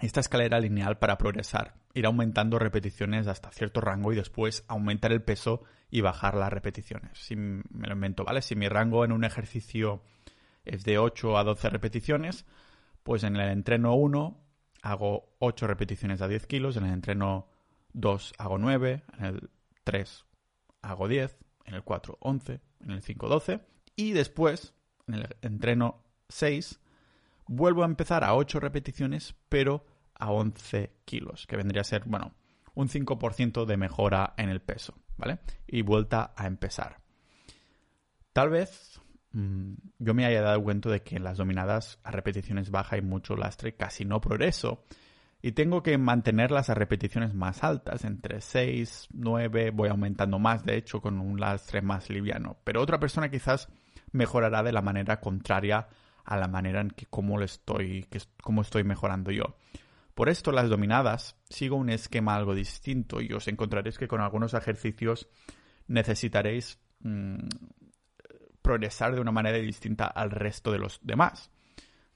[0.01, 5.22] esta escalera lineal para progresar ir aumentando repeticiones hasta cierto rango y después aumentar el
[5.22, 7.18] peso y bajar las repeticiones.
[7.18, 8.42] Si me lo invento, ¿vale?
[8.42, 10.03] Si mi rango en un ejercicio
[10.64, 12.44] es de 8 a 12 repeticiones,
[13.03, 14.38] pues en el entreno 1
[14.83, 17.48] hago 8 repeticiones a 10 kilos, en el entreno
[17.98, 19.50] 2 hago 9, en el
[19.84, 20.24] 3
[20.82, 23.61] hago 10, en el 4 11, en el 5 12
[23.96, 24.74] y después
[25.08, 26.80] en el entreno 6
[27.48, 29.84] vuelvo a empezar a 8 repeticiones, pero
[30.14, 32.34] a 11 kilos, que vendría a ser, bueno,
[32.74, 35.40] un 5% de mejora en el peso, ¿vale?
[35.66, 37.00] Y vuelta a empezar.
[38.32, 39.00] Tal vez
[39.32, 43.02] mm, yo me haya dado cuenta de que en las dominadas a repeticiones baja y
[43.02, 44.84] mucho lastre, casi no progreso.
[45.40, 50.77] Y tengo que mantenerlas a repeticiones más altas, entre 6, 9, voy aumentando más, de
[50.77, 52.59] hecho, con un lastre más liviano.
[52.64, 53.68] Pero otra persona quizás
[54.11, 55.88] mejorará de la manera contraria
[56.24, 59.57] a la manera en que cómo, estoy, que, cómo estoy mejorando yo.
[60.14, 64.53] Por esto, las dominadas sigo un esquema algo distinto y os encontraréis que con algunos
[64.53, 65.29] ejercicios
[65.87, 67.46] necesitaréis mm,
[68.61, 71.53] progresar de una manera distinta al resto de los demás.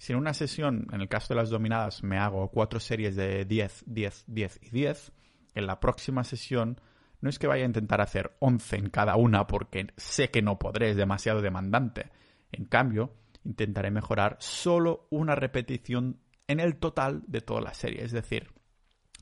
[0.02, 3.44] Si en una sesión, en el caso de las dominadas, me hago cuatro series de
[3.44, 5.12] 10, 10, 10 y 10,
[5.54, 6.80] en la próxima sesión
[7.20, 10.58] no es que vaya a intentar hacer 11 en cada una porque sé que no
[10.58, 12.10] podré, es demasiado demandante.
[12.50, 18.02] En cambio, intentaré mejorar solo una repetición en el total de toda la serie.
[18.02, 18.50] Es decir,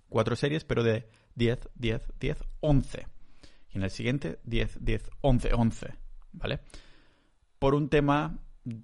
[0.08, 3.06] cuatro series, pero de 10, 10, 10, 11.
[3.68, 5.94] Y en el siguiente, 10, 10, 11, 11.
[6.32, 6.60] ¿Vale?
[7.58, 8.38] Por un tema,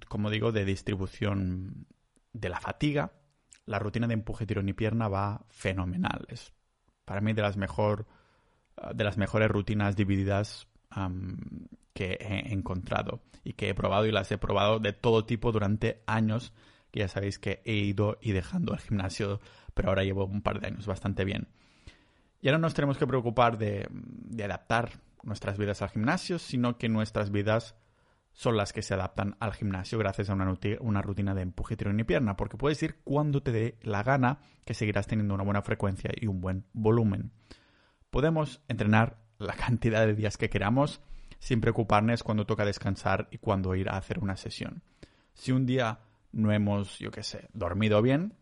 [0.07, 1.87] como digo, de distribución
[2.33, 3.13] de la fatiga,
[3.65, 6.25] la rutina de empuje, tirón y pierna va fenomenal.
[6.29, 6.53] Es
[7.05, 8.07] para mí de las, mejor,
[8.93, 10.67] de las mejores rutinas divididas
[11.93, 16.03] que he encontrado y que he probado y las he probado de todo tipo durante
[16.07, 16.53] años
[16.97, 19.39] ya sabéis que he ido y dejando el gimnasio,
[19.73, 21.47] pero ahora llevo un par de años bastante bien.
[22.41, 23.87] Y ahora no nos tenemos que preocupar de,
[24.43, 24.91] adaptar
[25.23, 27.75] nuestras vidas al gimnasio, sino que nuestras vidas
[28.37, 32.03] son las que se adaptan al gimnasio gracias a una, rutina de empuje, tirón y
[32.03, 36.11] pierna, porque puedes ir cuando te dé la gana, que seguirás teniendo una buena frecuencia
[36.15, 37.31] y un buen volumen.
[38.11, 41.01] Podemos entrenar la cantidad de días que queramos
[41.39, 44.83] sin preocuparnos cuando toca descansar y cuando ir a hacer una sesión.
[45.33, 48.35] Si un día no hemos, yo qué sé, dormido bien,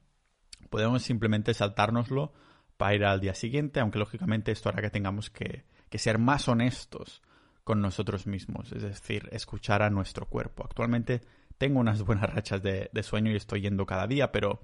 [0.69, 2.33] podemos simplemente saltárnoslo
[2.75, 7.21] para ir al día siguiente, aunque lógicamente esto hará que tengamos que, ser más honestos
[7.65, 10.63] con nosotros mismos, es decir, escuchar a nuestro cuerpo.
[10.63, 11.21] Actualmente
[11.57, 14.61] tengo unas buenas rachas de, sueño y estoy yendo cada día, pero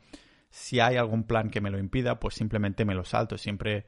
[0.49, 3.37] si hay algún plan que me lo impida, pues simplemente me lo salto.
[3.37, 3.85] Siempre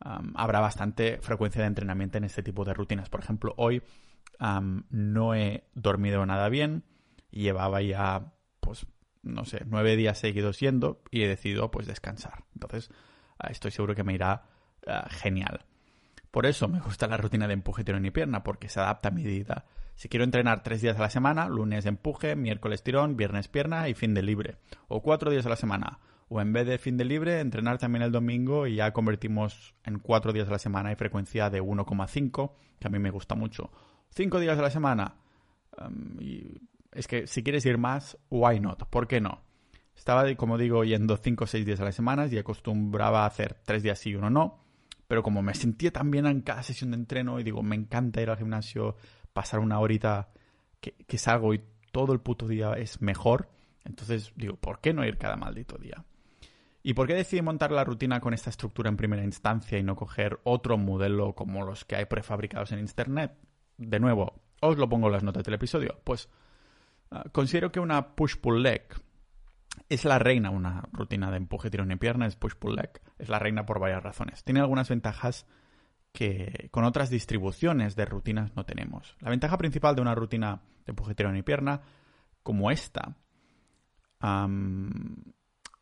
[0.00, 3.08] habrá bastante frecuencia de entrenamiento en este tipo de rutinas.
[3.08, 3.82] Por ejemplo, hoy
[4.90, 6.84] no he dormido nada bien
[7.30, 8.86] llevaba ya pues,
[9.22, 12.44] no sé, nueve días seguidos yendo y he decidido, pues, descansar.
[12.54, 12.90] Entonces,
[13.38, 14.44] ah, estoy seguro que me irá
[14.86, 15.64] ah, genial.
[16.36, 19.10] Por eso me gusta la rutina de empuje, tirón y pierna, porque se adapta a
[19.10, 19.64] mi vida.
[19.94, 23.94] Si quiero entrenar tres días a la semana, lunes empuje, miércoles tirón, viernes pierna y
[23.94, 24.58] fin de libre.
[24.86, 25.98] O cuatro días a la semana.
[26.28, 29.98] O en vez de fin de libre, entrenar también el domingo y ya convertimos en
[29.98, 33.70] cuatro días a la semana y frecuencia de 1,5, que a mí me gusta mucho.
[34.10, 35.14] Cinco días a la semana.
[36.20, 36.60] y
[36.92, 38.84] es que si quieres ir más, why not?
[38.90, 39.40] ¿Por qué no?
[39.96, 43.56] Estaba, como digo, yendo 5 o 6 días a la semana y acostumbraba a hacer
[43.64, 44.65] 3 días sí y uno no.
[45.06, 48.20] Pero como me sentía tan bien en cada sesión de entreno y digo, me encanta
[48.20, 48.96] ir al gimnasio,
[49.32, 50.30] pasar una horita
[50.80, 53.50] que, salgo y todo el puto día es mejor,
[53.84, 56.04] entonces digo, ¿por qué no ir cada maldito día?
[56.82, 59.96] ¿Y por qué decidí montar la rutina con esta estructura en primera instancia y no
[59.96, 63.32] coger otro modelo como los que hay prefabricados en Internet?
[63.76, 66.00] De nuevo, os lo pongo en las notas del episodio.
[66.04, 66.28] Pues
[67.10, 68.82] Ah, considero que una push-pull leg
[69.88, 73.00] es la reina, una rutina de empuje, tirón y pierna es push-pull leg.
[73.18, 74.44] Es la reina por varias razones.
[74.44, 75.46] Tiene algunas ventajas
[76.12, 79.16] que con otras distribuciones de rutinas no tenemos.
[79.20, 81.82] La ventaja principal de una rutina de empuje, tirón y pierna
[82.42, 83.16] como esta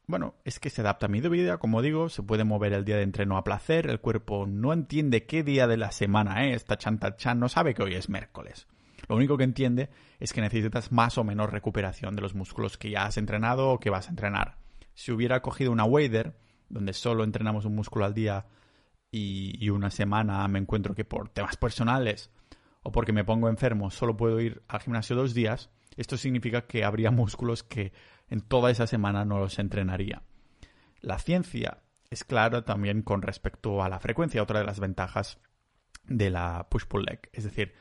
[0.06, 2.96] bueno, es que se adapta a mi vida, como digo, se puede mover el día
[2.96, 6.98] de entreno a placer, el cuerpo no entiende qué día de la semana es, tachan
[6.98, 8.66] tachan, no sabe que hoy es miércoles.
[9.08, 12.90] Lo único que entiende es que necesitas más o menos recuperación de los músculos que
[12.90, 14.58] ya has entrenado o que vas a entrenar.
[14.94, 16.36] Si hubiera cogido una wader,
[16.68, 18.46] donde solo entrenamos un músculo al día
[19.10, 22.30] y, una semana me encuentro que por temas personales
[22.82, 26.84] o porque me pongo enfermo solo puedo ir al gimnasio dos días, esto significa que
[26.84, 27.92] habría músculos que
[28.28, 30.22] en toda esa semana no los entrenaría.
[31.00, 35.38] La ciencia es clara también con respecto a la frecuencia, otra de las ventajas
[36.06, 37.28] de la push-pull leg.
[37.32, 37.74] Es decir,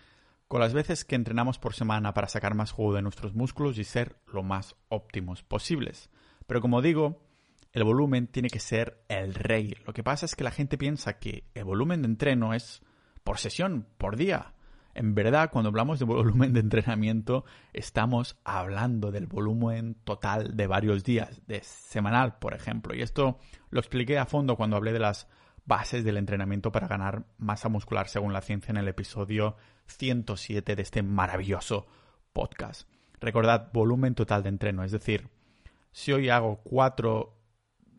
[0.53, 3.83] con las veces que entrenamos por semana para sacar más jugo de nuestros músculos y
[3.83, 6.11] ser lo más óptimos posibles.
[6.45, 7.23] Pero como digo,
[7.71, 9.75] el volumen tiene que ser el rey.
[9.87, 12.83] Lo que pasa es que la gente piensa que el volumen de entreno es
[13.23, 14.53] por sesión, por día.
[14.93, 21.03] En verdad, cuando hablamos de volumen de entrenamiento, estamos hablando del volumen total de varios
[21.03, 22.93] días, de semanal, por ejemplo.
[22.93, 23.39] Y esto
[23.71, 25.27] lo expliqué a fondo cuando hablé de las
[25.65, 29.55] bases del entrenamiento para ganar masa muscular según la ciencia en el episodio
[29.87, 31.87] 107 de este maravilloso
[32.33, 32.87] podcast.
[33.19, 35.29] Recordad, volumen total de entreno, es decir,
[35.91, 37.37] si hoy hago cuatro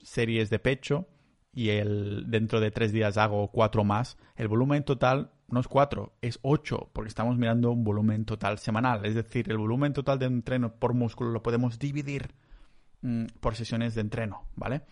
[0.02, 1.08] series de pecho
[1.52, 6.14] y el, dentro de tres días hago cuatro más, el volumen total no es cuatro,
[6.20, 9.04] es ocho, porque estamos mirando un volumen total semanal.
[9.04, 12.34] Es decir, el volumen total de entreno por músculo lo podemos dividir
[13.02, 14.82] mm, por sesiones de entreno, ¿vale?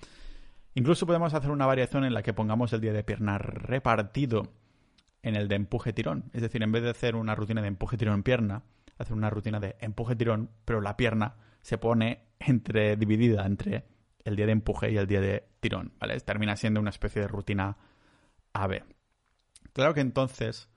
[0.74, 4.52] Incluso podemos hacer una variación en la que pongamos el día de pierna repartido
[5.22, 6.30] en el de empuje-tirón.
[6.32, 8.64] Es decir, en vez de hacer una rutina de empuje-tirón pierna,
[8.98, 13.84] hacer una rutina de empuje-tirón, pero la pierna se pone entre dividida entre
[14.24, 16.18] el día de empuje y el día de tirón, ¿vale?
[16.20, 17.76] Termina siendo una especie de rutina
[18.52, 18.82] AB.
[19.72, 20.68] Claro que entonces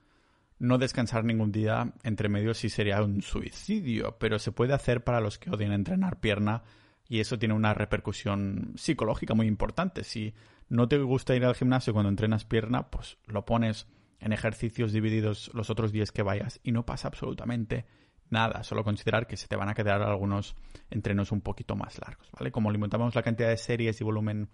[0.58, 5.20] no descansar ningún día entre medio sí sería un suicidio, pero se puede hacer para
[5.20, 6.62] los que odian entrenar pierna
[7.08, 10.02] y eso tiene una repercusión psicológica muy importante.
[10.02, 10.34] Si
[10.68, 13.86] no te gusta ir al gimnasio cuando entrenas pierna, pues lo pones
[14.20, 17.86] en ejercicios divididos los otros días que vayas y no pasa absolutamente
[18.30, 18.62] nada.
[18.62, 20.56] Solo considerar que se te van a quedar algunos
[20.90, 22.50] entrenos un poquito más largos, ¿vale?
[22.50, 24.50] Como limitamos la cantidad de series y volumen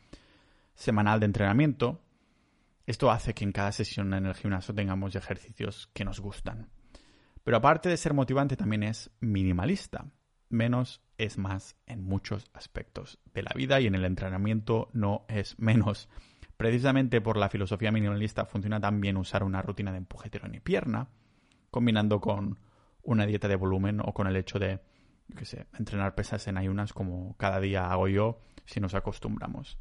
[0.74, 2.02] semanal de entrenamiento,
[2.86, 6.70] esto hace que en cada sesión en el gimnasio tengamos ejercicios que nos gustan.
[7.44, 10.06] Pero aparte de ser motivante, también es minimalista
[10.52, 15.58] menos es más en muchos aspectos de la vida y en el entrenamiento no es
[15.58, 16.08] menos.
[16.62, 20.60] Precisamente por la filosofía minimalista funciona tan bien usar una rutina de empuje tirón y
[20.60, 21.08] pierna,
[21.72, 22.56] combinando con
[23.02, 24.78] una dieta de volumen o con el hecho de,
[25.76, 29.76] entrenar pesas en ayunas como cada día hago yo si nos acostumbramos.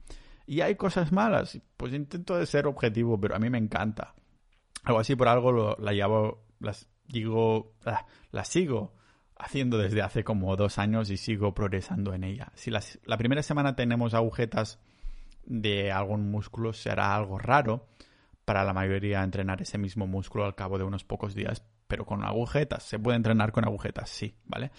[0.48, 4.15] Y hay cosas malas, pues intento de ser objetivo, pero a mí me encanta.
[4.84, 8.96] Algo así por algo la llevo, las digo, ah, las sigo
[9.38, 12.52] haciendo desde hace como dos años y sigo progresando en ella.
[12.56, 14.80] Si la primera semana tenemos agujetas
[15.45, 17.88] de algún músculo, será algo raro
[18.45, 22.23] para la mayoría entrenar ese mismo músculo al cabo de unos pocos días, pero con
[22.23, 22.84] agujetas.
[22.84, 24.71] Se puede entrenar con agujetas, sí, ¿vale?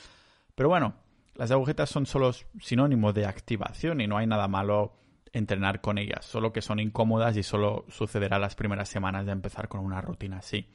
[0.54, 0.94] Pero bueno,
[1.34, 4.98] las agujetas son solo sinónimo de activación y no hay nada malo
[5.32, 9.68] entrenar con ellas, solo que son incómodas y solo sucederá las primeras semanas de empezar
[9.68, 10.68] con una rutina así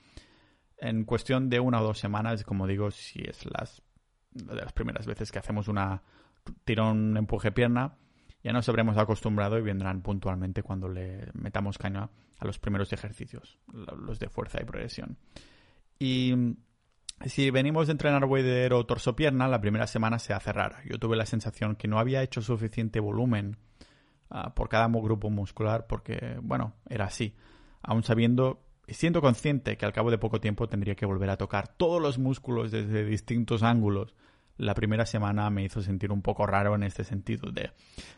[0.78, 3.82] en cuestión de una o dos semanas, como digo, si es las
[4.32, 6.04] de las primeras veces que hacemos una
[6.63, 7.97] tirón empuje pierna,
[8.43, 13.60] ya nos habremos acostumbrado y vendrán puntualmente cuando le metamos caña a los primeros ejercicios,
[13.67, 15.17] los de fuerza y progresión.
[16.00, 16.56] Y
[17.26, 20.82] si venimos de entrenar wader o torso pierna, la primera semana se hace rara.
[20.86, 23.58] Yo tuve la sensación que no había hecho suficiente volumen
[24.30, 27.36] ah, por cada grupo muscular porque, bueno, era así.
[27.82, 31.38] Aún sabiendo y siendo consciente que al cabo de poco tiempo tendría que volver a
[31.38, 34.15] tocar todos los músculos desde distintos ángulos,
[34.58, 37.72] la primera semana me hizo sentir un poco raro en este sentido, de,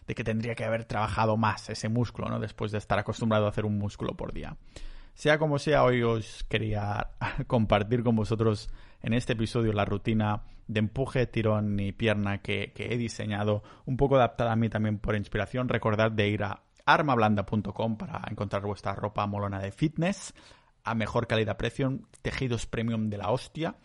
[0.07, 2.39] de, que tendría que haber trabajado más ese músculo, ¿no?
[2.39, 4.57] Después de estar acostumbrado a hacer un músculo por día.
[5.13, 7.09] Sea como sea, hoy os quería
[7.47, 8.69] compartir con vosotros
[9.01, 13.97] en este episodio la rutina de empuje, tirón y pierna que, que he diseñado, un
[13.97, 15.67] poco adaptada a mí también por inspiración.
[15.67, 20.33] Recordad de ir a armablanda.com para encontrar vuestra ropa molona de fitness
[20.83, 23.75] a mejor calidad-precio, tejidos premium de la hostia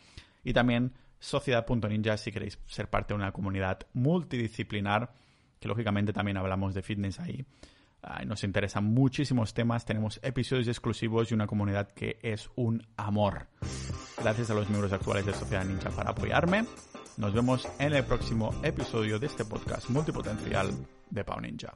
[0.43, 0.95] y también
[1.25, 5.11] sociedad.ninja si queréis ser parte de una comunidad multidisciplinar,
[5.59, 7.45] que lógicamente también hablamos de fitness ahí.
[8.27, 13.47] nos interesan muchísimos temas, tenemos episodios exclusivos y una comunidad que es un amor.
[14.21, 16.67] Gracias a los miembros actuales de Sociedad Ninja para apoyarme.
[17.17, 20.71] Nos vemos en el próximo episodio de este podcast multipotencial
[21.09, 21.73] de Pau Ninja.